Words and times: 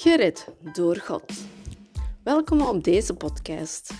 Gered 0.00 0.46
door 0.72 0.96
God. 0.96 1.32
Welkom 2.22 2.60
op 2.60 2.84
deze 2.84 3.14
podcast. 3.14 3.94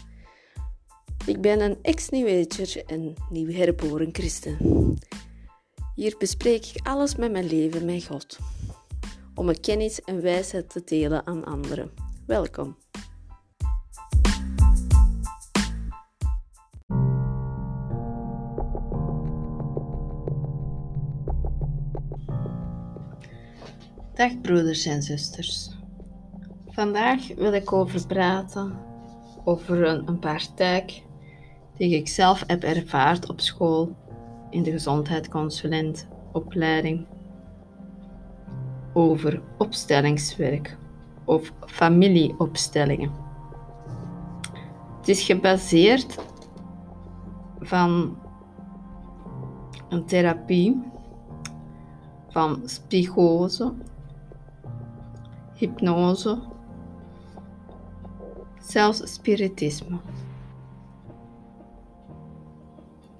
Ik 1.26 1.40
ben 1.40 1.60
een 1.60 1.78
ex-New 1.82 2.46
en 2.86 3.14
nieuw 3.30 3.50
herboren 3.50 4.08
christen. 4.12 4.56
Hier 5.94 6.14
bespreek 6.18 6.66
ik 6.66 6.86
alles 6.86 7.16
met 7.16 7.32
mijn 7.32 7.46
leven 7.46 7.84
met 7.84 8.04
God, 8.04 8.38
om 9.34 9.44
mijn 9.44 9.60
kennis 9.60 10.00
en 10.00 10.22
wijsheid 10.22 10.70
te 10.70 10.82
delen 10.84 11.26
aan 11.26 11.44
anderen. 11.44 11.90
Welkom. 12.26 12.76
Dag 24.14 24.40
broeders 24.40 24.84
en 24.84 25.02
zusters. 25.02 25.77
Vandaag 26.78 27.34
wil 27.34 27.52
ik 27.52 27.72
over 27.72 28.06
praten 28.06 28.78
over 29.44 29.84
een, 29.84 30.08
een 30.08 30.18
taken 30.54 31.02
die 31.76 31.96
ik 31.96 32.08
zelf 32.08 32.44
heb 32.46 32.62
ervaard 32.62 33.28
op 33.28 33.40
school 33.40 33.96
in 34.50 34.62
de 34.62 34.70
gezondheidsconsulentopleiding 34.70 37.06
over 38.92 39.42
opstellingswerk 39.56 40.76
of 41.24 41.52
familieopstellingen. 41.66 43.12
Het 44.98 45.08
is 45.08 45.22
gebaseerd 45.22 46.18
van 47.60 48.18
een 49.88 50.04
therapie 50.04 50.82
van 52.28 52.62
psychose, 52.88 53.72
hypnose 55.54 56.56
zelfs 58.70 59.12
spiritisme. 59.12 59.98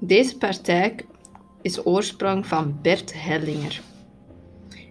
Deze 0.01 0.37
praktijk 0.37 1.07
is 1.63 1.87
oorsprong 1.87 2.47
van 2.47 2.79
Bert 2.83 3.23
Hellinger. 3.23 3.81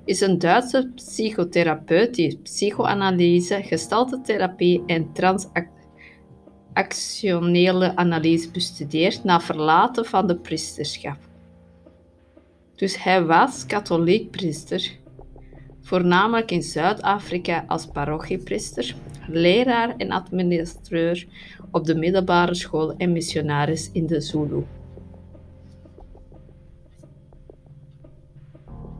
Is 0.06 0.22
een 0.22 0.40
Duitse 0.40 0.92
psychotherapeut 0.96 2.16
die 2.16 2.38
psychoanalyse, 2.38 3.64
gestaltetherapie 3.64 4.84
en 4.86 5.14
transactionele 5.14 7.96
analyse 7.96 8.52
bestudeert 8.52 9.24
na 9.24 9.40
verlaten 9.40 10.06
van 10.06 10.28
de 10.28 10.36
priesterschap. 10.36 11.18
Dus 12.76 13.04
hij 13.04 13.26
was 13.26 13.66
katholiek 13.66 14.32
priester 14.32 14.98
voornamelijk 15.88 16.52
in 16.52 16.64
Zuid-Afrika 16.64 17.64
als 17.68 17.86
parochiepriester, 17.86 18.96
leraar 19.28 19.96
en 19.98 20.12
administrateur 20.12 21.28
op 21.72 21.86
de 21.86 21.96
middelbare 21.96 22.54
school 22.56 22.96
en 22.98 23.12
missionaris 23.12 23.90
in 23.92 24.08
de 24.08 24.22
Zulu. 24.22 24.66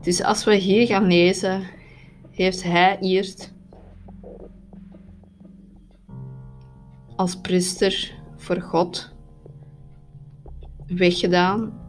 Dus 0.02 0.24
als 0.24 0.44
we 0.44 0.56
hier 0.56 0.88
gaan 0.88 1.08
lezen, 1.08 1.64
heeft 2.32 2.64
hij 2.64 2.98
eerst 3.00 3.54
als 7.16 7.36
priester 7.42 8.14
voor 8.36 8.62
God 8.62 9.14
weggedaan. 10.88 11.86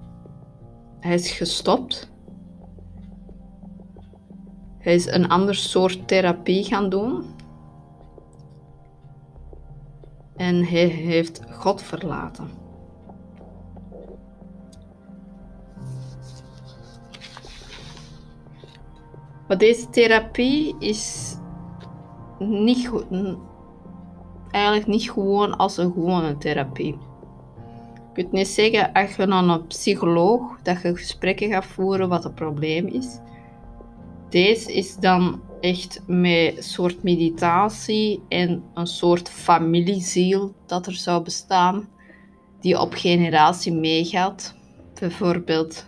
Hij 1.00 1.14
is 1.14 1.30
gestopt 1.30 2.10
hij 4.88 4.96
is 4.96 5.06
een 5.06 5.28
ander 5.28 5.54
soort 5.54 6.08
therapie 6.08 6.64
gaan 6.64 6.88
doen. 6.88 7.24
En 10.38 10.64
hij 10.64 10.86
heeft 10.86 11.40
God 11.50 11.82
verlaten. 11.82 12.50
Maar 19.48 19.58
deze 19.58 19.90
therapie 19.90 20.76
is 20.78 21.34
niet, 22.38 22.90
eigenlijk 24.50 24.86
niet 24.86 25.10
gewoon 25.10 25.56
als 25.56 25.76
een 25.76 25.92
gewone 25.92 26.36
therapie. 26.36 26.98
Je 28.14 28.24
kunt 28.24 28.32
niet 28.32 28.48
zeggen 28.48 28.92
als 28.92 29.16
je 29.16 29.26
naar 29.26 29.44
een 29.44 29.66
psycholoog 29.66 30.62
dat 30.62 30.82
je 30.82 30.96
gesprekken 30.96 31.50
gaat 31.50 31.66
voeren 31.66 32.08
wat 32.08 32.24
het 32.24 32.34
probleem 32.34 32.86
is. 32.86 33.18
Deze 34.28 34.72
is 34.72 34.96
dan 34.96 35.40
echt 35.60 36.00
met 36.06 36.56
een 36.56 36.62
soort 36.62 37.02
meditatie 37.02 38.22
en 38.28 38.62
een 38.74 38.86
soort 38.86 39.28
familieziel 39.28 40.54
dat 40.66 40.86
er 40.86 40.94
zou 40.94 41.22
bestaan, 41.22 41.88
die 42.60 42.80
op 42.80 42.94
generatie 42.94 43.72
meegaat. 43.72 44.54
Bijvoorbeeld 45.00 45.86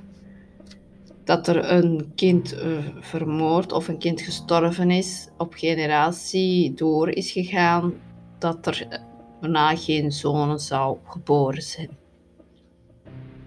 dat 1.24 1.48
er 1.48 1.72
een 1.72 2.12
kind 2.14 2.54
uh, 2.54 2.78
vermoord 3.00 3.72
of 3.72 3.88
een 3.88 3.98
kind 3.98 4.20
gestorven 4.20 4.90
is, 4.90 5.28
op 5.36 5.54
generatie 5.54 6.74
door 6.74 7.08
is 7.08 7.30
gegaan, 7.30 7.92
dat 8.38 8.66
er 8.66 9.00
daarna 9.40 9.76
geen 9.76 10.12
zonen 10.12 10.58
zou 10.58 10.96
geboren 11.04 11.62
zijn. 11.62 11.98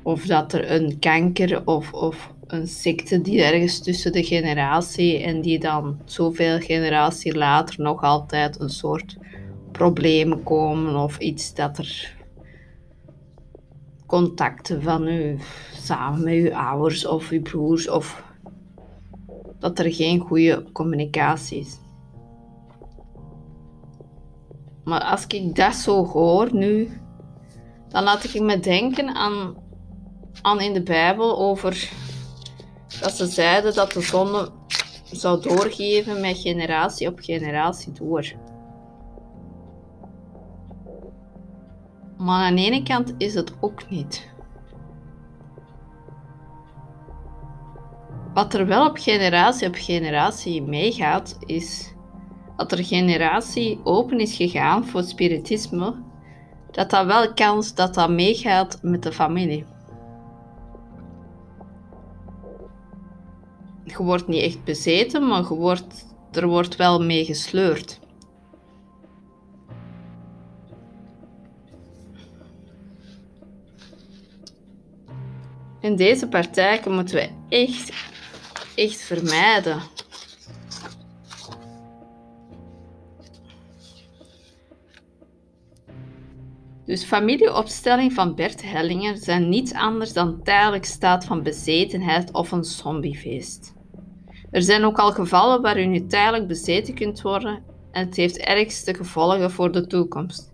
Of 0.04 0.26
dat 0.26 0.54
er 0.54 0.72
een 0.72 1.00
kanker 1.00 1.68
of, 1.68 1.94
of 1.94 2.33
een 2.48 2.68
ziekte 2.68 3.22
die 3.22 3.44
ergens 3.44 3.80
tussen 3.80 4.12
de 4.12 4.24
generatie 4.24 5.18
en 5.18 5.42
die 5.42 5.60
dan 5.60 6.00
zoveel 6.06 6.60
generatie 6.60 7.38
later 7.38 7.82
nog 7.82 8.02
altijd 8.02 8.60
een 8.60 8.70
soort 8.70 9.18
problemen 9.72 10.44
komen 10.44 10.96
of 10.96 11.18
iets 11.18 11.54
dat 11.54 11.78
er 11.78 12.16
contacten 14.06 14.82
van 14.82 15.08
u 15.08 15.40
samen 15.72 16.24
met 16.24 16.34
uw 16.34 16.56
ouders 16.56 17.06
of 17.06 17.30
uw 17.30 17.42
broers 17.42 17.90
of 17.90 18.24
dat 19.60 19.80
er 19.80 19.94
geen 19.94 20.20
goede 20.20 20.64
communicatie 20.72 21.60
is. 21.60 21.78
Maar 24.84 25.02
als 25.02 25.28
ik 25.28 25.56
dat 25.56 25.76
zo 25.76 26.06
hoor 26.06 26.56
nu, 26.56 26.90
dan 27.88 28.04
laat 28.04 28.24
ik 28.24 28.42
me 28.42 28.60
denken 28.60 29.16
aan, 29.16 29.56
aan 30.42 30.62
in 30.62 30.74
de 30.74 30.84
Bijbel 30.84 31.38
over 31.38 31.92
dat 33.02 33.12
ze 33.12 33.26
zeiden 33.26 33.74
dat 33.74 33.92
de 33.92 34.02
zon 34.02 34.48
zou 35.12 35.42
doorgeven 35.42 36.22
met 36.22 36.38
generatie 36.38 37.08
op 37.08 37.20
generatie 37.20 37.92
door. 37.92 38.34
Maar 42.18 42.46
aan 42.46 42.56
de 42.56 42.62
ene 42.62 42.84
kant 42.84 43.14
is 43.18 43.34
het 43.34 43.54
ook 43.60 43.90
niet. 43.90 44.32
Wat 48.34 48.54
er 48.54 48.68
wel 48.68 48.88
op 48.88 48.98
generatie 48.98 49.68
op 49.68 49.76
generatie 49.76 50.62
meegaat, 50.62 51.38
is 51.46 51.94
dat 52.58 52.72
er 52.72 52.86
generatie 52.86 53.80
open 53.84 54.20
is 54.20 54.36
gegaan 54.36 54.86
voor 54.86 55.04
spiritisme, 55.04 55.96
dat 56.72 56.90
dat 56.90 57.06
wel 57.06 57.34
kans 57.34 57.76
dat 57.76 57.94
dat 57.94 58.10
meegaat 58.10 58.80
met 58.82 59.04
de 59.04 59.12
familie. 59.12 59.66
Je 63.98 64.04
wordt 64.04 64.28
niet 64.28 64.42
echt 64.42 64.64
bezeten, 64.64 65.28
maar 65.28 65.42
je 65.42 65.54
wordt, 65.54 66.06
er 66.32 66.48
wordt 66.48 66.76
wel 66.76 67.04
mee 67.04 67.26
gesleurd. 67.26 68.00
En 75.82 75.96
deze 75.96 76.28
praktijken 76.28 76.94
moeten 76.94 77.16
we 77.16 77.30
echt, 77.50 77.94
echt 78.76 79.02
vermijden. 79.02 79.82
Dus 86.86 87.04
familieopstelling 87.04 88.14
van 88.14 88.36
Bert 88.36 88.62
Hellinger 88.62 89.18
zijn 89.18 89.50
niets 89.50 89.74
anders 89.74 90.14
dan 90.14 90.44
tijdelijk 90.44 90.86
staat 90.86 91.26
van 91.26 91.44
bezetenheid 91.44 92.32
of 92.32 92.52
een 92.52 92.64
zombiefeest. 92.64 93.73
Er 94.54 94.62
zijn 94.62 94.86
ook 94.86 95.00
al 95.00 95.12
gevallen 95.12 95.62
waarin 95.62 95.96
u 95.96 96.06
tijdelijk 96.06 96.48
bezeten 96.48 96.94
kunt 96.94 97.22
worden 97.22 97.64
en 97.92 98.06
het 98.06 98.16
heeft 98.16 98.38
ergste 98.38 98.94
gevolgen 98.94 99.52
voor 99.52 99.72
de 99.72 99.88
toekomst. 99.88 100.54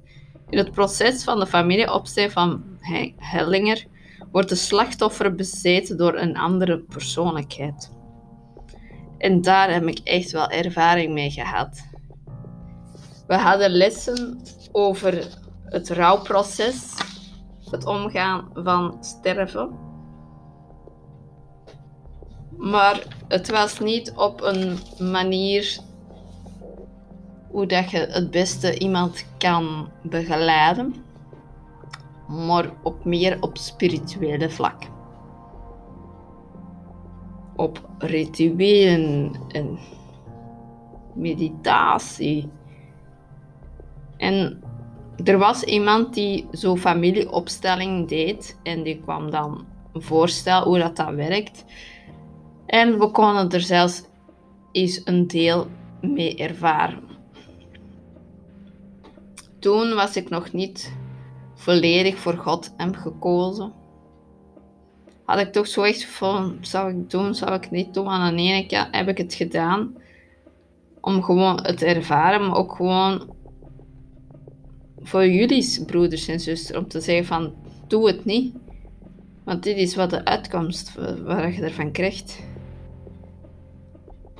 In 0.49 0.57
het 0.57 0.71
proces 0.71 1.23
van 1.23 1.39
de 1.39 1.47
familieopstelling 1.47 2.31
van 2.31 2.63
Hellinger 3.17 3.85
wordt 4.31 4.49
de 4.49 4.55
slachtoffer 4.55 5.35
bezeten 5.35 5.97
door 5.97 6.17
een 6.17 6.37
andere 6.37 6.79
persoonlijkheid. 6.79 7.91
En 9.17 9.41
daar 9.41 9.73
heb 9.73 9.87
ik 9.87 9.99
echt 10.03 10.31
wel 10.31 10.49
ervaring 10.49 11.13
mee 11.13 11.31
gehad. 11.31 11.87
We 13.27 13.35
hadden 13.35 13.69
lessen 13.69 14.41
over 14.71 15.27
het 15.65 15.89
rouwproces, 15.89 16.93
het 17.69 17.85
omgaan 17.85 18.49
van 18.53 18.97
sterven. 19.03 19.88
Maar 22.59 23.03
het 23.27 23.49
was 23.49 23.79
niet 23.79 24.13
op 24.15 24.41
een 24.41 24.77
manier 25.11 25.79
hoe 27.51 27.65
dat 27.65 27.91
je 27.91 27.97
het 27.97 28.31
beste 28.31 28.79
iemand 28.79 29.25
kan 29.37 29.89
begeleiden, 30.01 30.95
maar 32.27 32.71
op 32.83 33.05
meer 33.05 33.37
op 33.39 33.57
spirituele 33.57 34.49
vlak. 34.49 34.83
Op 37.55 37.89
rituelen 37.97 39.35
en 39.47 39.79
meditatie. 41.13 42.49
En 44.17 44.63
er 45.23 45.37
was 45.37 45.63
iemand 45.63 46.13
die 46.13 46.47
zo 46.51 46.75
familieopstelling 46.75 48.07
deed 48.07 48.59
en 48.63 48.83
die 48.83 49.01
kwam 49.01 49.31
dan 49.31 49.65
voorstellen 49.93 50.63
hoe 50.63 50.79
dat, 50.79 50.95
dat 50.95 51.13
werkt. 51.13 51.65
En 52.69 52.99
we 52.99 53.11
konden 53.11 53.49
er 53.49 53.61
zelfs 53.61 54.03
eens 54.71 55.01
een 55.03 55.27
deel 55.27 55.67
mee 56.01 56.35
ervaren. 56.35 57.03
Toen 59.59 59.93
was 59.93 60.15
ik 60.15 60.29
nog 60.29 60.51
niet 60.53 60.93
volledig 61.55 62.17
voor 62.17 62.37
God 62.37 62.73
heb 62.77 62.95
gekozen. 62.95 63.73
Had 65.25 65.39
ik 65.39 65.51
toch 65.51 65.67
zo 65.67 65.81
echt 65.81 66.05
van, 66.05 66.57
zou 66.61 66.89
ik 66.91 67.09
doen, 67.09 67.35
zou 67.35 67.53
ik 67.53 67.71
niet 67.71 67.93
doen. 67.93 68.07
Aan 68.07 68.35
de 68.35 68.41
ene 68.41 68.65
kant 68.65 68.95
heb 68.95 69.07
ik 69.07 69.17
het 69.17 69.33
gedaan 69.33 69.95
om 71.01 71.23
gewoon 71.23 71.59
het 71.61 71.81
ervaren, 71.81 72.47
maar 72.47 72.55
ook 72.55 72.75
gewoon 72.75 73.35
voor 74.99 75.27
jullie 75.27 75.85
broeders 75.85 76.27
en 76.27 76.39
zusters, 76.39 76.77
om 76.77 76.87
te 76.87 77.01
zeggen 77.01 77.25
van, 77.25 77.53
doe 77.87 78.07
het 78.07 78.25
niet. 78.25 78.55
Want 79.43 79.63
dit 79.63 79.77
is 79.77 79.95
wat 79.95 80.09
de 80.09 80.25
uitkomst 80.25 80.95
waar 81.23 81.53
je 81.53 81.61
ervan 81.61 81.91
krijgt. 81.91 82.47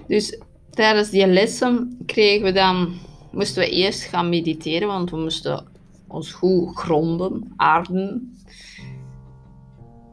Dus 0.09 0.39
tijdens 0.69 1.09
die 1.09 1.27
lessen 1.27 1.97
kregen 2.06 2.45
we 2.45 2.51
dan, 2.51 2.94
moesten 3.31 3.63
we 3.63 3.69
eerst 3.69 4.03
gaan 4.03 4.29
mediteren, 4.29 4.88
want 4.88 5.09
we 5.09 5.17
moesten 5.17 5.67
ons 6.07 6.31
goed 6.31 6.77
gronden, 6.77 7.53
aarden. 7.56 8.38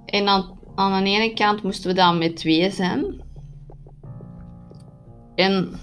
En 0.07 0.29
aan, 0.29 0.59
aan 0.75 1.05
de 1.05 1.11
ene 1.11 1.35
kant 1.35 1.63
moesten 1.63 1.91
we 1.91 1.97
dan 1.97 2.19
met 2.19 2.37
twee 2.37 2.71
zijn. 2.71 3.23
En 5.35 5.81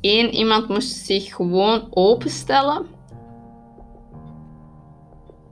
één 0.00 0.34
iemand 0.34 0.68
moest 0.68 1.04
zich 1.04 1.34
gewoon 1.34 1.86
openstellen 1.90 2.86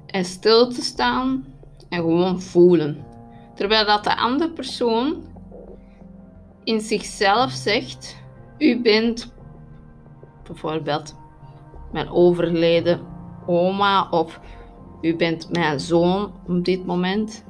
en 0.07 0.25
stil 0.25 0.69
te 0.69 0.83
staan 0.83 1.45
en 1.89 2.01
gewoon 2.01 2.41
voelen. 2.41 3.05
Terwijl 3.55 3.87
dat 3.87 4.05
de 4.05 4.17
andere 4.17 4.51
persoon 4.51 5.29
in 6.65 6.81
zichzelf 6.81 7.51
zegt: 7.51 8.17
U 8.59 8.83
bent 8.83 9.33
bijvoorbeeld 10.47 11.17
mijn 11.93 12.09
overleden 12.09 13.01
oma 13.47 14.09
of 14.11 14.41
u 15.01 15.17
bent 15.17 15.51
mijn 15.53 15.81
zoon 15.81 16.33
op 16.47 16.65
dit 16.65 16.87
moment. 16.87 17.45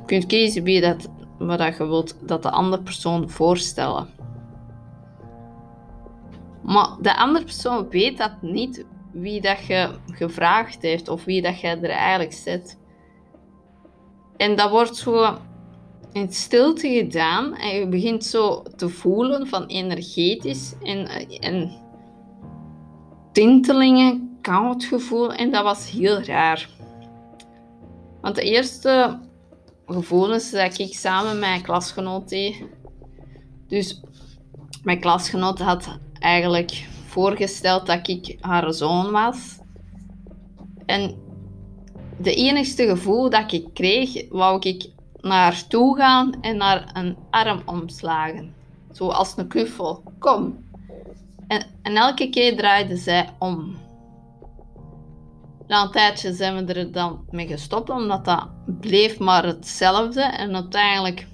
Je 0.00 0.06
kunt 0.06 0.26
kiezen 0.26 0.62
wie 0.62 0.80
dat, 0.80 1.10
wat 1.38 1.76
je 1.76 1.86
wilt 1.86 2.28
dat 2.28 2.42
de 2.42 2.50
andere 2.50 2.82
persoon 2.82 3.30
voorstellen. 3.30 4.08
Maar 6.62 6.88
de 7.00 7.16
andere 7.16 7.44
persoon 7.44 7.88
weet 7.88 8.18
dat 8.18 8.42
niet 8.42 8.86
wie 9.12 9.40
dat 9.40 9.66
je 9.66 9.90
gevraagd 10.06 10.82
heeft 10.82 11.08
of 11.08 11.24
wie 11.24 11.42
dat 11.42 11.60
je 11.60 11.68
er 11.68 11.90
eigenlijk 11.90 12.32
zit. 12.32 12.78
En 14.36 14.56
dat 14.56 14.70
wordt 14.70 14.96
zo 14.96 15.38
in 16.16 16.32
stilte 16.32 16.88
gedaan 16.88 17.54
en 17.56 17.78
je 17.78 17.88
begint 17.88 18.24
zo 18.24 18.62
te 18.76 18.88
voelen 18.88 19.46
van 19.46 19.66
energetisch 19.66 20.74
en, 20.82 21.06
en 21.40 21.80
tintelingen, 23.32 24.38
koud 24.40 24.84
gevoel 24.84 25.32
en 25.32 25.50
dat 25.50 25.62
was 25.62 25.90
heel 25.90 26.20
raar. 26.20 26.68
Want 28.20 28.34
de 28.34 28.42
eerste 28.42 29.20
gevoelens 29.86 30.50
dat 30.50 30.78
ik 30.78 30.94
samen 30.94 31.30
met 31.30 31.40
mijn 31.40 31.62
klasgenoot 31.62 32.36
dus 33.68 34.00
mijn 34.82 35.00
klasgenoot 35.00 35.58
had 35.58 35.98
eigenlijk 36.18 36.86
voorgesteld 37.06 37.86
dat 37.86 38.08
ik 38.08 38.36
haar 38.40 38.72
zoon 38.72 39.10
was. 39.10 39.58
En 40.86 41.16
de 42.18 42.34
enigste 42.34 42.86
gevoel 42.86 43.30
dat 43.30 43.52
ik 43.52 43.66
kreeg, 43.74 44.28
wou 44.28 44.68
ik 44.68 44.94
naar 45.26 45.66
toe 45.66 45.96
gaan 45.96 46.32
en 46.40 46.56
naar 46.56 46.90
een 46.92 47.16
arm 47.30 47.62
omslagen. 47.64 48.54
Zoals 48.90 49.36
een 49.36 49.48
knuffel. 49.48 50.02
Kom. 50.18 50.64
En, 51.46 51.66
en 51.82 51.96
elke 51.96 52.30
keer 52.30 52.56
draaide 52.56 52.96
zij 52.96 53.28
om. 53.38 53.76
Na 55.66 55.82
een 55.82 55.90
tijdje 55.90 56.32
zijn 56.32 56.66
we 56.66 56.72
er 56.72 56.92
dan 56.92 57.24
mee 57.30 57.46
gestopt, 57.46 57.90
omdat 57.90 58.24
dat 58.24 58.48
bleef 58.80 59.18
maar 59.18 59.44
hetzelfde. 59.44 60.20
En 60.20 60.54
uiteindelijk 60.54 61.26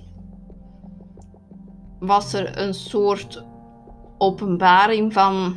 was 1.98 2.32
er 2.32 2.58
een 2.58 2.74
soort 2.74 3.44
openbaring 4.18 5.12
van 5.12 5.56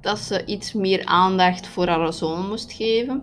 dat 0.00 0.18
ze 0.18 0.44
iets 0.44 0.72
meer 0.72 1.04
aandacht 1.04 1.66
voor 1.66 1.86
haar 1.86 2.12
zoon 2.12 2.48
moest 2.48 2.72
geven. 2.72 3.22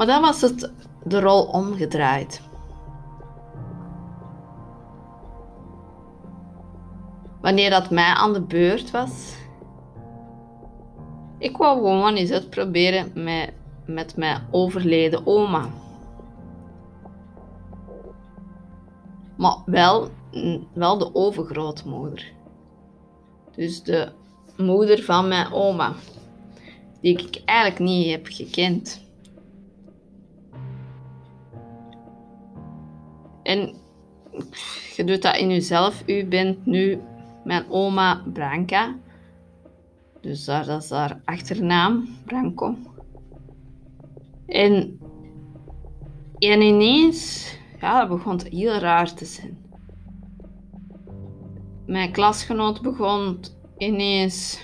Maar 0.00 0.08
dan 0.08 0.20
was 0.20 0.40
het 0.40 0.72
de 1.04 1.20
rol 1.20 1.42
omgedraaid. 1.42 2.42
Wanneer 7.40 7.70
dat 7.70 7.90
mij 7.90 8.12
aan 8.14 8.32
de 8.32 8.40
beurt 8.40 8.90
was, 8.90 9.34
ik 11.38 11.56
wou 11.56 11.76
gewoon 11.76 12.14
eens 12.14 12.30
uitproberen 12.30 13.10
met, 13.14 13.52
met 13.86 14.16
mijn 14.16 14.42
overleden 14.50 15.26
oma. 15.26 15.68
Maar 19.36 19.56
wel, 19.66 20.08
wel 20.72 20.98
de 20.98 21.14
overgrootmoeder. 21.14 22.32
Dus 23.54 23.82
de 23.82 24.12
moeder 24.56 25.02
van 25.02 25.28
mijn 25.28 25.52
oma. 25.52 25.92
Die 27.00 27.18
ik 27.18 27.42
eigenlijk 27.44 27.78
niet 27.78 28.10
heb 28.10 28.26
gekend. 28.30 29.08
En 33.50 33.74
je 34.96 35.04
doet 35.04 35.22
dat 35.22 35.36
in 35.36 35.50
jezelf. 35.50 36.02
U 36.06 36.24
bent 36.24 36.66
nu 36.66 37.00
mijn 37.44 37.70
oma 37.70 38.22
Branca. 38.32 38.96
Dus 40.20 40.44
dat 40.44 40.82
is 40.82 40.90
haar 40.90 41.20
achternaam, 41.24 42.08
Branco. 42.24 42.76
En, 44.46 44.98
en 46.38 46.60
ineens, 46.60 47.52
ja, 47.80 48.00
dat 48.00 48.08
begon 48.16 48.40
heel 48.50 48.78
raar 48.78 49.14
te 49.14 49.24
zijn. 49.24 49.58
Mijn 51.86 52.12
klasgenoot 52.12 52.82
begon 52.82 53.40
ineens 53.76 54.60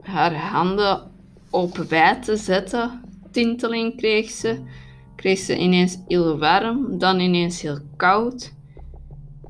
haar 0.00 0.34
handen 0.34 1.10
op 1.50 1.74
te 2.20 2.36
zetten. 2.36 3.00
Tinteling 3.30 3.96
kreeg 3.96 4.30
ze. 4.30 4.62
Kreeg 5.22 5.38
ze 5.38 5.56
ineens 5.56 5.98
heel 6.06 6.38
warm, 6.38 6.98
dan 6.98 7.20
ineens 7.20 7.62
heel 7.62 7.78
koud. 7.96 8.52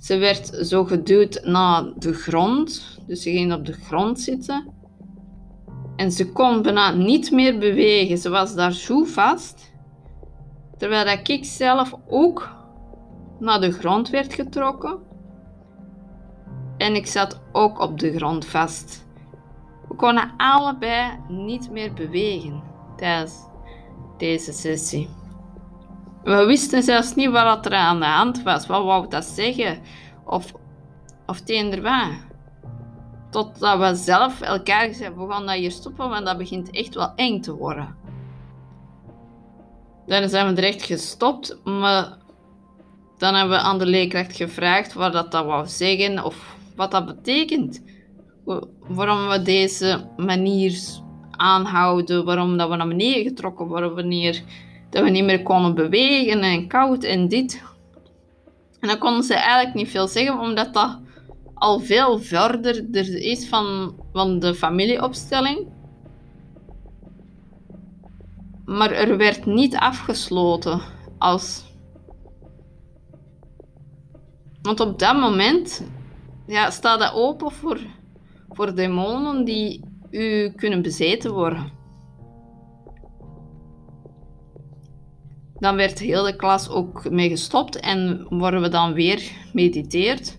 Ze 0.01 0.17
werd 0.17 0.47
zo 0.67 0.85
geduwd 0.85 1.41
naar 1.45 1.93
de 1.97 2.13
grond, 2.13 2.99
dus 3.07 3.23
ze 3.23 3.31
ging 3.31 3.53
op 3.53 3.67
de 3.67 3.73
grond 3.73 4.21
zitten. 4.21 4.73
En 5.97 6.13
ze 6.13 6.33
kon 6.33 6.63
bijna 6.63 6.91
niet 6.91 7.31
meer 7.31 7.59
bewegen, 7.59 8.19
ze 8.19 8.31
was 8.31 8.55
daar 8.55 8.73
zo 8.73 9.05
vast. 9.05 9.73
Terwijl 10.79 11.07
ik 11.07 11.45
zelf 11.45 11.95
ook 12.09 12.51
naar 13.39 13.61
de 13.61 13.73
grond 13.73 14.11
werd 14.11 14.35
getrokken. 14.35 14.99
En 16.77 16.95
ik 16.95 17.07
zat 17.07 17.41
ook 17.53 17.81
op 17.81 17.99
de 17.99 18.13
grond 18.13 18.47
vast. 18.47 19.07
We 19.89 19.95
konden 19.95 20.33
allebei 20.37 21.19
niet 21.29 21.71
meer 21.71 21.93
bewegen 21.93 22.63
tijdens 22.97 23.35
deze 24.17 24.53
sessie. 24.53 25.21
We 26.25 26.45
wisten 26.45 26.83
zelfs 26.83 27.15
niet 27.15 27.31
wat 27.31 27.67
er 27.67 27.75
aan 27.75 28.01
de 28.01 28.07
hand 28.07 28.43
was. 28.43 28.67
Wat 28.67 28.85
wou 28.85 29.09
dat 29.09 29.25
zeggen? 29.25 29.79
Of, 30.25 30.53
of 31.27 31.39
het 31.39 31.51
een 31.51 31.85
Totdat 33.31 33.79
we 33.79 33.95
zelf 33.95 34.41
elkaar 34.41 34.87
gezegd 34.87 35.15
we 35.15 35.27
gaan 35.29 35.47
dat 35.47 35.57
hier 35.57 35.71
stoppen, 35.71 36.09
want 36.09 36.27
dat 36.27 36.39
begint 36.39 36.71
echt 36.71 36.95
wel 36.95 37.13
eng 37.15 37.41
te 37.41 37.55
worden. 37.55 37.97
Dan 40.07 40.29
zijn 40.29 40.55
we 40.55 40.63
er 40.63 40.69
echt 40.69 40.83
gestopt, 40.83 41.59
maar 41.65 42.17
dan 43.19 43.35
hebben 43.35 43.57
we 43.57 43.63
aan 43.63 43.79
de 43.79 43.87
leerkracht 43.87 44.37
gevraagd 44.37 44.93
wat 44.93 45.13
dat, 45.13 45.33
dat 45.33 45.45
wou 45.45 45.67
zeggen 45.67 46.25
of 46.25 46.57
wat 46.77 46.91
dat 46.91 47.07
betekent. 47.07 47.83
Waarom 48.89 49.29
we 49.29 49.43
deze 49.43 50.09
manier 50.17 50.79
aanhouden, 51.31 52.25
waarom 52.25 52.57
dat 52.57 52.69
we 52.69 52.77
naar 52.77 52.89
beneden 52.89 53.23
getrokken 53.23 53.67
worden 53.67 53.95
wanneer 53.95 54.43
dat 54.93 55.03
we 55.03 55.11
niet 55.11 55.25
meer 55.25 55.43
konden 55.43 55.75
bewegen 55.75 56.41
en 56.41 56.69
koud 56.69 57.05
en 57.05 57.29
dit. 57.29 57.63
En 58.81 58.89
dan 58.89 58.99
konden 58.99 59.23
ze 59.23 59.35
eigenlijk 59.35 59.75
niet 59.75 59.89
veel 59.89 60.09
zeggen, 60.09 60.39
omdat 60.39 60.75
dat 60.75 60.99
al 61.55 61.81
veel 61.81 62.19
verder 62.19 63.17
is 63.23 63.49
van, 63.49 63.95
van 64.13 64.39
de 64.39 64.55
familieopstelling. 64.55 65.67
Maar 68.65 68.91
er 68.91 69.17
werd 69.17 69.47
niet 69.47 69.77
afgesloten 69.77 70.81
als. 71.19 71.65
Want 74.63 74.81
op 74.81 74.99
dat 74.99 75.17
moment 75.17 75.87
ja, 76.47 76.71
staat 76.71 76.99
dat 76.99 77.15
open 77.15 77.51
voor, 77.51 77.79
voor 78.49 78.75
demonen 78.75 79.45
die 79.45 79.85
u 80.11 80.51
kunnen 80.51 80.83
bezeten 80.83 81.33
worden. 81.33 81.82
Dan 85.63 85.77
werd 85.77 85.99
heel 85.99 86.23
de 86.23 86.37
klas 86.37 86.69
ook 86.69 87.11
mee 87.11 87.29
gestopt 87.29 87.81
en 87.81 88.27
worden 88.29 88.61
we 88.61 88.69
dan 88.69 88.93
weer 88.93 89.31
mediteerd. 89.53 90.39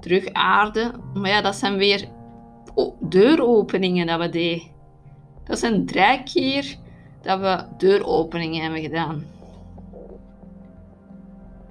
Terug 0.00 0.32
aarde. 0.32 0.90
Maar 1.14 1.30
ja, 1.30 1.40
dat 1.40 1.54
zijn 1.54 1.76
weer 1.76 2.08
deuropeningen 3.00 4.06
dat 4.06 4.20
we 4.20 4.28
deden. 4.28 4.62
Dat 5.44 5.58
zijn 5.58 5.86
drie 5.86 6.22
keer 6.22 6.76
dat 7.22 7.40
we 7.40 7.64
deuropeningen 7.78 8.62
hebben 8.62 8.80
gedaan. 8.80 9.26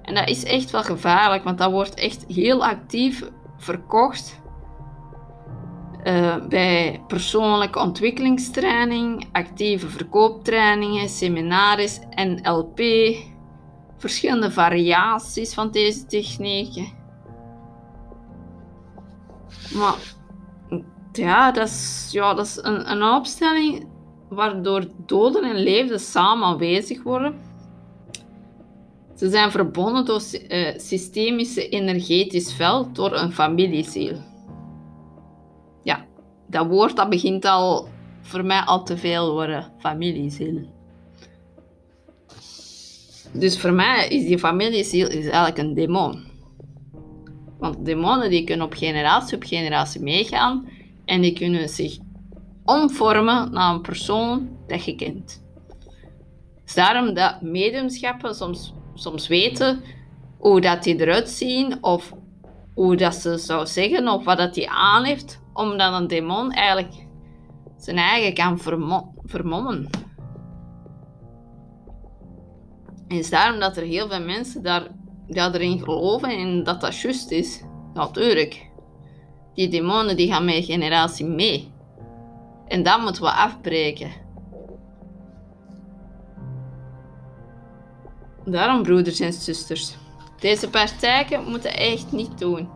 En 0.02 0.14
dat 0.14 0.28
is 0.28 0.44
echt 0.44 0.70
wel 0.70 0.82
gevaarlijk, 0.82 1.44
want 1.44 1.58
dat 1.58 1.70
wordt 1.70 1.94
echt 1.94 2.24
heel 2.28 2.64
actief 2.64 3.30
verkocht 3.56 4.40
uh, 6.04 6.46
bij 6.48 7.02
persoonlijke 7.06 7.78
ontwikkelingstraining, 7.78 9.28
actieve 9.32 9.88
verkooptrainingen, 9.88 11.08
seminaries, 11.08 12.00
NLP, 12.14 12.80
verschillende 13.96 14.50
variaties 14.50 15.54
van 15.54 15.70
deze 15.70 16.06
technieken. 16.06 16.92
Maar 19.74 19.96
ja, 21.12 21.52
dat 21.52 21.68
is, 21.68 22.08
ja, 22.12 22.34
dat 22.34 22.46
is 22.46 22.58
een, 22.62 22.90
een 22.90 23.02
opstelling 23.02 23.86
waardoor 24.28 24.86
doden 25.06 25.44
en 25.44 25.56
levenden 25.56 26.00
samen 26.00 26.46
aanwezig 26.46 27.02
worden. 27.02 27.40
Ze 29.16 29.30
zijn 29.30 29.50
verbonden 29.50 30.04
door 30.04 30.22
uh, 30.48 30.68
systemische 30.76 31.68
energetisch 31.68 32.52
veld 32.52 32.94
door 32.94 33.12
een 33.12 33.32
familieziel 33.32 34.32
dat 36.46 36.66
woord 36.66 36.96
dat 36.96 37.08
begint 37.08 37.44
al 37.44 37.88
voor 38.22 38.44
mij 38.44 38.60
al 38.60 38.84
te 38.84 38.96
veel 38.96 39.32
worden. 39.32 39.72
Familieziel. 39.78 40.72
Dus 43.32 43.60
voor 43.60 43.72
mij 43.72 44.08
is 44.08 44.26
die 44.26 44.38
familieziel 44.38 45.08
is 45.08 45.24
eigenlijk 45.24 45.58
een 45.58 45.74
demon. 45.74 46.24
Want 47.58 47.84
demonen 47.84 48.30
die 48.30 48.44
kunnen 48.44 48.66
op 48.66 48.74
generatie 48.74 49.36
op 49.36 49.42
generatie 49.42 50.00
meegaan 50.00 50.68
en 51.04 51.20
die 51.20 51.32
kunnen 51.32 51.68
zich 51.68 51.96
omvormen 52.64 53.52
naar 53.52 53.74
een 53.74 53.80
persoon 53.80 54.48
dat 54.66 54.84
je 54.84 54.94
kent. 54.94 55.42
Daarom 56.74 57.14
dat 57.14 57.42
mediumschappen 57.42 58.34
soms, 58.34 58.74
soms 58.94 59.28
weten 59.28 59.82
hoe 60.38 60.60
dat 60.60 60.82
die 60.82 61.00
eruit 61.00 61.28
zien 61.28 61.82
of 61.82 62.12
hoe 62.74 62.96
dat 62.96 63.14
ze 63.14 63.38
zou 63.38 63.66
zeggen 63.66 64.08
of 64.08 64.24
wat 64.24 64.38
dat 64.38 64.54
die 64.54 64.70
aan 64.70 65.04
heeft 65.04 65.42
omdat 65.54 65.92
een 65.92 66.06
demon 66.06 66.52
eigenlijk 66.52 67.06
zijn 67.76 67.96
eigen 67.96 68.34
kan 68.34 68.58
vermommen. 69.24 69.90
En 73.08 73.16
is 73.16 73.30
daarom 73.30 73.60
dat 73.60 73.76
er 73.76 73.82
heel 73.82 74.08
veel 74.08 74.24
mensen 74.24 74.62
daar, 74.62 74.86
ja, 75.26 75.50
geloven 75.50 76.28
en 76.28 76.64
dat 76.64 76.80
dat 76.80 77.00
juist 77.00 77.30
is. 77.30 77.62
Natuurlijk. 77.94 78.70
Die 79.54 79.68
demonen 79.68 80.16
die 80.16 80.32
gaan 80.32 80.44
met 80.44 80.64
generatie 80.64 81.26
mee. 81.26 81.72
En 82.66 82.82
dat 82.82 83.00
moeten 83.00 83.22
we 83.22 83.30
afbreken. 83.30 84.10
Daarom, 88.44 88.82
broeders 88.82 89.20
en 89.20 89.32
zusters. 89.32 89.96
Deze 90.40 90.70
praktijken 90.70 91.44
moeten 91.44 91.76
echt 91.76 92.12
niet 92.12 92.38
doen. 92.38 92.68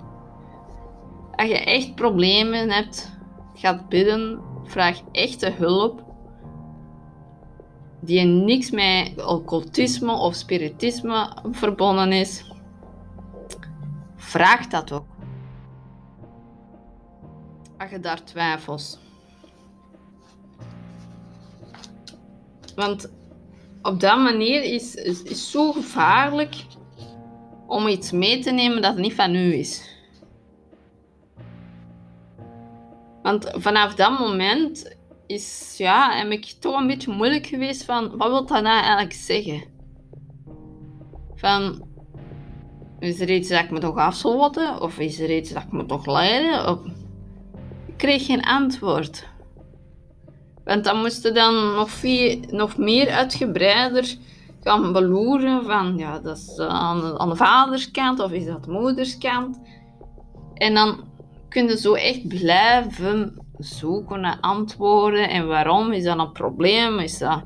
Als 1.39 1.49
je 1.49 1.59
echt 1.59 1.95
problemen 1.95 2.71
hebt, 2.71 3.19
gaat 3.55 3.89
bidden, 3.89 4.41
vraag 4.65 5.01
echte 5.13 5.51
hulp. 5.51 6.05
Die 8.01 8.25
niks 8.25 8.71
met 8.71 9.25
occultisme 9.27 10.13
of 10.13 10.35
spiritisme 10.35 11.37
verbonden 11.51 12.13
is. 12.13 12.53
Vraag 14.17 14.67
dat 14.67 14.93
ook. 14.93 15.07
Als 17.79 17.91
je 17.91 18.01
daar 18.01 18.25
twijfels. 18.25 18.99
Want 22.75 23.13
op 23.83 24.01
dat 24.01 24.19
manier 24.19 24.63
is 24.63 24.95
het 24.95 25.39
zo 25.39 25.73
gevaarlijk 25.73 26.55
om 27.67 27.87
iets 27.87 28.11
mee 28.11 28.39
te 28.39 28.51
nemen 28.51 28.83
dat 28.83 28.97
niet 28.97 29.15
van 29.15 29.35
u 29.35 29.55
is. 29.55 29.97
Want 33.29 33.51
vanaf 33.53 33.95
dat 33.95 34.19
moment 34.19 34.97
is, 35.27 35.75
ja, 35.79 36.23
ik 36.23 36.55
toch 36.61 36.81
een 36.81 36.87
beetje 36.87 37.13
moeilijk 37.13 37.47
geweest 37.47 37.85
van, 37.85 38.17
wat 38.17 38.29
wil 38.29 38.47
dat 38.47 38.63
nou 38.63 38.81
eigenlijk 38.81 39.13
zeggen? 39.13 39.63
Van, 41.35 41.89
is 42.99 43.21
er 43.21 43.31
iets 43.31 43.49
dat 43.49 43.61
ik 43.61 43.71
me 43.71 43.79
toch 43.79 43.97
afsloten? 43.97 44.81
Of 44.81 44.99
is 44.99 45.21
er 45.21 45.37
iets 45.37 45.53
dat 45.53 45.63
ik 45.63 45.73
me 45.73 45.87
toch 45.87 46.07
leiden? 46.07 46.79
Ik 47.87 47.97
kreeg 47.97 48.27
geen 48.27 48.43
antwoord. 48.43 49.29
Want 50.65 50.85
dan 50.85 51.01
moesten 51.01 51.35
dan 51.35 51.75
nog, 51.75 51.91
veel, 51.91 52.41
nog 52.51 52.77
meer 52.77 53.11
uitgebreider 53.11 54.17
gaan 54.63 54.93
beloeren 54.93 55.65
van, 55.65 55.97
ja, 55.97 56.19
dat 56.19 56.37
is 56.37 56.59
aan 56.59 57.01
de, 57.01 57.19
aan 57.19 57.29
de 57.29 57.37
vaderskant 57.37 58.21
of 58.21 58.33
is 58.33 58.47
dat 58.47 58.65
de 58.65 58.71
moederskant? 58.71 59.61
En 60.55 60.75
dan 60.75 61.08
kun 61.49 61.69
je 61.69 61.79
zo 61.79 61.95
echt 61.95 62.29
blijven 62.29 63.47
zoeken 63.59 64.21
naar 64.21 64.39
antwoorden. 64.41 65.29
En 65.29 65.47
waarom? 65.47 65.93
Is 65.93 66.05
dat 66.05 66.19
een 66.19 66.33
probleem? 66.33 66.99
Is 66.99 67.19
dat 67.19 67.43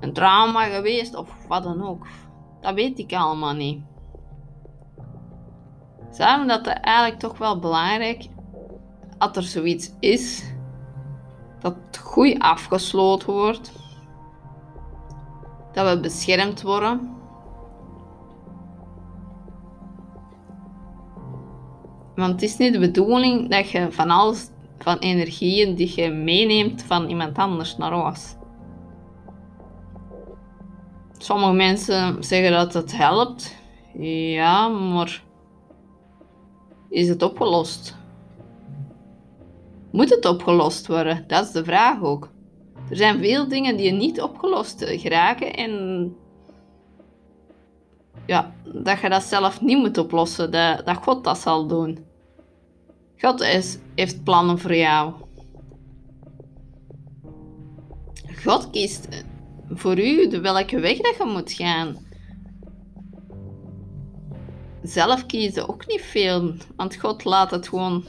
een 0.00 0.12
trauma 0.12 0.64
geweest? 0.64 1.14
Of 1.14 1.46
wat 1.48 1.62
dan 1.62 1.86
ook. 1.86 2.06
Dat 2.60 2.74
weet 2.74 2.98
ik 2.98 3.12
allemaal 3.12 3.54
niet. 3.54 3.80
Daarom 6.16 6.46
dat 6.46 6.66
het 6.66 6.80
eigenlijk 6.80 7.18
toch 7.18 7.38
wel 7.38 7.58
belangrijk 7.58 8.28
dat 9.18 9.36
er 9.36 9.42
zoiets 9.42 9.92
is 10.00 10.54
dat 11.60 11.76
het 11.86 11.98
goed 11.98 12.38
afgesloten 12.38 13.32
wordt, 13.32 13.72
dat 15.72 15.94
we 15.94 16.00
beschermd 16.00 16.62
worden 16.62 17.15
Want 22.16 22.32
het 22.32 22.42
is 22.42 22.56
niet 22.56 22.72
de 22.72 22.78
bedoeling 22.78 23.50
dat 23.50 23.70
je 23.70 23.92
van 23.92 24.10
alles, 24.10 24.48
van 24.78 24.98
energieën 24.98 25.74
die 25.74 25.92
je 26.00 26.10
meeneemt 26.10 26.82
van 26.82 27.08
iemand 27.08 27.38
anders 27.38 27.76
naar 27.76 27.92
huis. 27.92 28.36
Sommige 31.18 31.52
mensen 31.52 32.24
zeggen 32.24 32.50
dat 32.50 32.74
het 32.74 32.96
helpt. 32.96 33.56
Ja, 33.98 34.68
maar 34.68 35.22
is 36.88 37.08
het 37.08 37.22
opgelost? 37.22 37.96
Moet 39.92 40.10
het 40.10 40.24
opgelost 40.24 40.86
worden? 40.86 41.24
Dat 41.26 41.44
is 41.44 41.50
de 41.50 41.64
vraag 41.64 42.02
ook. 42.02 42.30
Er 42.90 42.96
zijn 42.96 43.18
veel 43.18 43.48
dingen 43.48 43.76
die 43.76 43.92
niet 43.92 44.20
opgelost 44.22 44.84
geraken 44.86 45.54
en 45.54 46.14
ja, 48.26 48.54
dat 48.64 49.00
je 49.00 49.08
dat 49.08 49.22
zelf 49.22 49.60
niet 49.60 49.78
moet 49.78 49.98
oplossen, 49.98 50.50
dat, 50.50 50.86
dat 50.86 50.96
God 50.96 51.24
dat 51.24 51.38
zal 51.38 51.66
doen. 51.66 52.04
God 53.18 53.40
is, 53.40 53.78
heeft 53.94 54.24
plannen 54.24 54.58
voor 54.58 54.74
jou. 54.74 55.12
God 58.44 58.70
kiest 58.70 59.08
voor 59.68 59.98
u 59.98 60.28
de 60.28 60.40
welke 60.40 60.80
weg 60.80 60.96
dat 60.96 61.16
je 61.16 61.24
moet 61.24 61.52
gaan. 61.52 61.96
Zelf 64.82 65.26
kiezen 65.26 65.68
ook 65.68 65.86
niet 65.86 66.02
veel, 66.02 66.54
want 66.76 66.96
God 66.96 67.24
laat 67.24 67.50
het 67.50 67.68
gewoon 67.68 68.04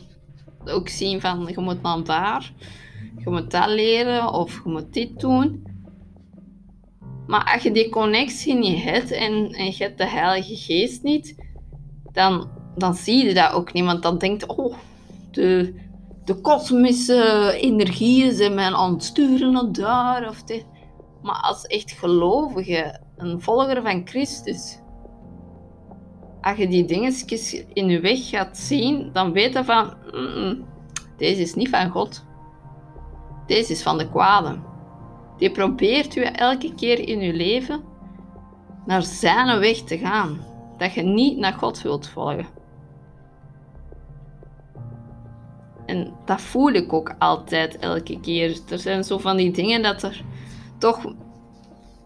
ook 0.66 0.90
zien 0.90 1.22
van 1.22 1.48
je 1.48 1.60
moet 1.60 1.82
naar 1.82 2.04
daar, 2.04 2.54
je 3.18 3.30
moet 3.30 3.52
dat 3.52 3.70
leren 3.70 4.34
of 4.34 4.54
je 4.64 4.70
moet 4.70 4.94
dit 4.94 5.20
doen. 5.20 5.66
Maar 7.28 7.52
als 7.54 7.64
je 7.64 7.72
die 7.72 7.90
connectie 7.90 8.56
niet 8.56 8.84
hebt 8.84 9.12
en, 9.12 9.50
je 9.50 9.76
hebt 9.78 9.98
de 9.98 10.08
Heilige 10.08 10.56
Geest 10.56 11.04
niet, 11.04 11.36
dan, 12.12 12.50
dan 12.76 12.94
zie 12.96 13.26
je 13.26 13.34
dat 13.34 13.52
ook 13.52 13.74
niet. 13.74 13.86
Want 13.86 14.04
dan 14.04 14.18
denkt, 14.18 14.46
oh, 14.46 14.76
de, 15.32 15.74
de 16.26 16.36
kosmische 16.42 17.54
energieën 17.62 18.34
zijn 18.34 18.54
mij 18.54 18.74
aan 18.74 18.94
het 18.94 19.76
daar 19.76 20.30
of 20.30 20.44
dit. 20.44 20.66
Maar 21.22 21.42
als 21.42 21.66
echt 21.66 21.92
gelovige, 21.92 23.00
een 23.18 23.42
volger 23.42 23.82
van 23.82 24.02
Christus, 24.06 24.80
als 26.42 26.58
je 26.58 26.68
die 26.68 26.86
dingetjes 26.86 27.64
in 27.74 27.90
je 27.90 28.00
weg 28.00 28.30
gaat 28.30 28.58
zien, 28.58 29.10
dan 29.14 29.32
weet 29.32 29.54
je 29.54 29.64
van, 29.64 29.94
deze 31.18 31.42
is 31.42 31.54
niet 31.54 31.70
van 31.70 31.90
God. 31.90 32.26
Deze 33.46 33.72
is 33.72 33.84
van 33.84 33.98
de 33.98 34.10
kwade. 34.10 34.60
Die 35.38 35.52
probeert 35.52 36.16
u 36.16 36.22
elke 36.22 36.76
keer 36.76 37.08
in 37.08 37.20
uw 37.20 37.34
leven 37.34 37.84
naar 38.86 39.04
zijn 39.04 39.60
weg 39.60 39.78
te 39.78 39.98
gaan. 39.98 40.40
Dat 40.78 40.94
je 40.94 41.02
niet 41.02 41.38
naar 41.38 41.54
God 41.54 41.82
wilt 41.82 42.08
volgen. 42.08 42.48
En 45.86 46.14
dat 46.26 46.42
voel 46.42 46.72
ik 46.72 46.94
ook 46.94 47.16
altijd 47.20 47.78
elke 47.78 48.20
keer. 48.20 48.60
Er 48.70 48.80
zijn 48.80 49.04
zo 49.04 49.18
van 49.18 49.38
die 49.38 49.52
dingen 49.52 49.82
dat 49.82 50.04
er 50.04 50.24
toch 50.78 51.14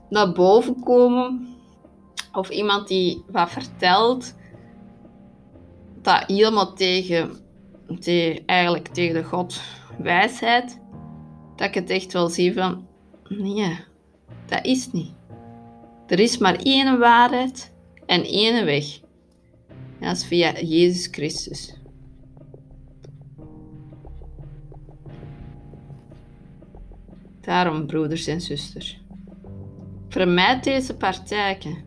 naar 0.09 0.31
boven 0.31 0.83
komen. 0.83 1.47
Of 2.33 2.49
iemand 2.49 2.87
die 2.87 3.23
wat 3.27 3.49
vertelt. 3.49 4.35
Dat 6.01 6.23
helemaal 6.27 6.73
tegen, 6.73 7.31
tegen, 7.99 8.45
eigenlijk 8.45 8.87
tegen 8.87 9.13
de 9.13 9.23
God 9.23 9.61
wijsheid. 9.97 10.79
Dat 11.55 11.67
ik 11.67 11.73
het 11.73 11.89
echt 11.89 12.13
wel 12.13 12.29
zie 12.29 12.53
van, 12.53 12.87
nee, 13.37 13.77
dat 14.45 14.65
is 14.65 14.91
niet. 14.91 15.11
Er 16.07 16.19
is 16.19 16.37
maar 16.37 16.55
één 16.55 16.99
waarheid 16.99 17.71
en 18.05 18.23
één 18.23 18.65
weg. 18.65 18.99
Dat 19.99 20.15
is 20.15 20.25
via 20.25 20.61
Jezus 20.61 21.07
Christus. 21.11 21.75
Daarom, 27.41 27.85
broeders 27.85 28.27
en 28.27 28.41
zusters, 28.41 28.99
vermijd 30.09 30.63
deze 30.63 30.95
praktijken. 30.95 31.77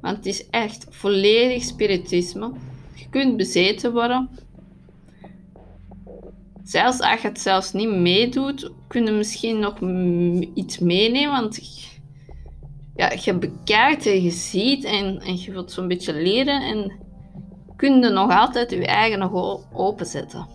Want 0.00 0.16
het 0.16 0.26
is 0.26 0.48
echt 0.50 0.86
volledig 0.90 1.62
spiritisme. 1.62 2.52
Je 2.94 3.08
kunt 3.10 3.36
bezeten 3.36 3.92
worden. 3.92 4.28
Zelfs 6.68 7.00
als 7.00 7.20
je 7.20 7.28
het 7.28 7.40
zelfs 7.40 7.72
niet 7.72 7.88
meedoet, 7.88 8.72
kun 8.88 9.04
je 9.04 9.10
misschien 9.10 9.58
nog 9.58 9.80
iets 10.54 10.78
meenemen. 10.78 11.40
Want 11.40 11.60
ja, 12.94 13.12
je 13.20 13.38
bekijkt 13.38 14.06
en 14.06 14.22
je 14.22 14.30
ziet 14.30 14.84
en, 14.84 15.18
en 15.18 15.40
je 15.40 15.52
wilt 15.52 15.72
zo'n 15.72 15.88
beetje 15.88 16.12
leren. 16.12 16.62
En 16.62 16.92
kun 17.76 18.02
je 18.02 18.08
nog 18.08 18.30
altijd 18.30 18.70
je 18.70 18.86
eigen 18.86 19.18
nog 19.18 19.60
openzetten. 19.72 20.46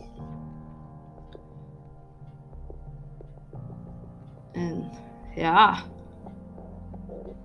En 4.51 4.91
ja, 5.35 5.83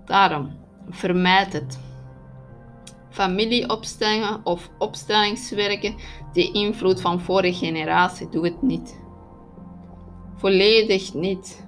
daarom 0.04 0.50
vermijd 0.88 1.52
het. 1.52 1.87
Familieopstellingen 3.10 4.40
of 4.44 4.70
opstellingswerken 4.78 5.94
die 6.32 6.52
invloed 6.52 7.00
van 7.00 7.20
vorige 7.20 7.66
generatie, 7.66 8.28
doe 8.28 8.44
het 8.44 8.62
niet. 8.62 9.00
Volledig 10.34 11.14
niet. 11.14 11.66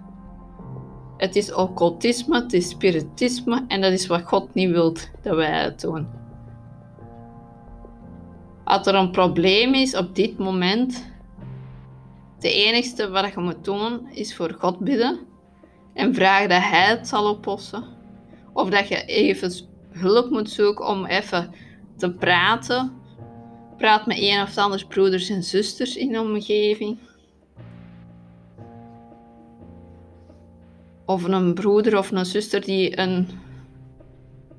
Het 1.16 1.36
is 1.36 1.54
occultisme, 1.54 2.42
het 2.42 2.52
is 2.52 2.68
spiritisme 2.68 3.64
en 3.68 3.80
dat 3.80 3.92
is 3.92 4.06
wat 4.06 4.22
God 4.22 4.54
niet 4.54 4.70
wil 4.70 4.92
dat 5.22 5.36
wij 5.36 5.62
het 5.62 5.80
doen. 5.80 6.08
Als 8.64 8.86
er 8.86 8.94
een 8.94 9.10
probleem 9.10 9.74
is 9.74 9.96
op 9.96 10.14
dit 10.14 10.38
moment, 10.38 11.12
de 12.38 12.52
enigste 12.52 13.10
wat 13.10 13.32
je 13.34 13.40
moet 13.40 13.64
doen 13.64 14.08
is 14.10 14.36
voor 14.36 14.56
God 14.58 14.78
bidden 14.78 15.18
en 15.94 16.14
vraag 16.14 16.46
dat 16.46 16.62
Hij 16.62 16.88
het 16.88 17.08
zal 17.08 17.30
oplossen. 17.30 17.84
Of 18.52 18.68
dat 18.68 18.88
je 18.88 19.04
even 19.04 19.52
hulp 19.90 20.30
moet 20.30 20.50
zoeken 20.50 20.86
om 20.86 21.04
even 21.04 21.54
te 21.96 22.10
praten. 22.10 22.92
Praat 23.76 24.06
met 24.06 24.18
een 24.20 24.42
of 24.42 24.56
andere 24.56 24.86
broeders 24.86 25.28
en 25.28 25.42
zusters 25.42 25.96
in 25.96 26.12
de 26.12 26.20
omgeving. 26.20 26.98
Of 31.06 31.22
een 31.24 31.54
broeder 31.54 31.98
of 31.98 32.10
een 32.10 32.26
zuster 32.26 32.60
die 32.60 32.98
een 32.98 33.28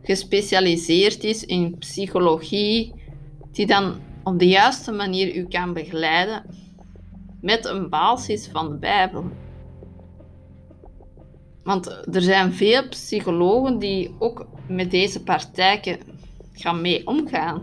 gespecialiseerd 0.01 1.23
is 1.23 1.45
in 1.45 1.77
psychologie, 1.77 2.93
die 3.51 3.65
dan 3.65 3.99
op 4.23 4.39
de 4.39 4.47
juiste 4.47 4.91
manier 4.91 5.35
u 5.35 5.47
kan 5.47 5.73
begeleiden 5.73 6.43
met 7.41 7.65
een 7.65 7.89
basis 7.89 8.47
van 8.47 8.69
de 8.69 8.75
Bijbel. 8.75 9.25
Want 11.63 12.15
er 12.15 12.21
zijn 12.21 12.53
veel 12.53 12.87
psychologen 12.87 13.79
die 13.79 14.15
ook 14.19 14.47
met 14.75 14.91
deze 14.91 15.23
praktijken 15.23 15.97
gaan 16.53 16.81
mee 16.81 17.07
omgaan. 17.07 17.61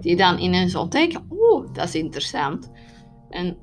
Die 0.00 0.16
dan 0.16 0.38
ineens 0.38 0.74
ontdekken, 0.74 1.26
oeh, 1.30 1.74
dat 1.74 1.84
is 1.84 1.94
interessant. 1.94 2.70
En 3.30 3.56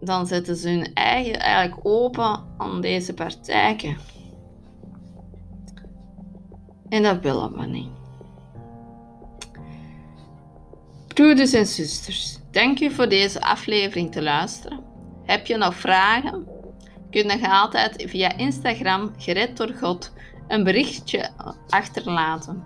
dan 0.00 0.26
zetten 0.26 0.56
ze 0.56 0.68
hun 0.68 0.94
eigen 0.94 1.40
eigenlijk 1.40 1.86
open 1.86 2.44
aan 2.58 2.80
deze 2.80 3.14
praktijken. 3.14 3.96
En 6.88 7.02
dat 7.02 7.20
willen 7.20 7.52
we 7.52 7.66
niet. 7.66 7.90
Broeders 11.14 11.52
en 11.52 11.66
zusters, 11.66 12.38
dank 12.50 12.80
u 12.80 12.90
voor 12.90 13.08
deze 13.08 13.40
aflevering 13.40 14.12
te 14.12 14.22
luisteren. 14.22 14.80
Heb 15.24 15.46
je 15.46 15.56
nog 15.56 15.74
vragen? 15.74 16.46
kun 17.12 17.28
je 17.28 17.48
altijd 17.48 18.04
via 18.06 18.36
Instagram 18.36 19.12
Gered 19.18 19.56
door 19.56 19.74
God 19.80 20.12
een 20.52 20.64
berichtje 20.64 21.30
achterlaten. 21.68 22.64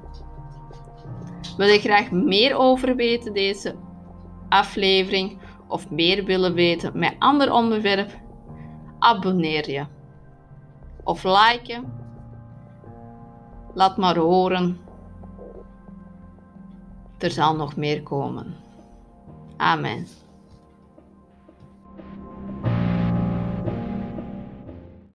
Wil 1.57 1.67
je 1.67 1.79
graag 1.79 2.11
meer 2.11 2.57
over 2.57 2.97
weten 2.97 3.33
deze 3.33 3.75
aflevering 4.49 5.39
of 5.69 5.91
meer 5.91 6.25
willen 6.25 6.55
weten 6.55 6.99
met 6.99 7.17
ander 7.19 7.53
onderwerp? 7.53 8.11
Abonneer 8.99 9.71
je 9.71 9.87
of 11.05 11.25
like. 11.25 11.83
Laat 13.75 13.97
maar 13.97 14.17
horen. 14.17 14.81
Er 17.19 17.31
zal 17.31 17.57
nog 17.57 17.77
meer 17.77 18.03
komen. 18.03 18.57
Amen. 19.57 20.07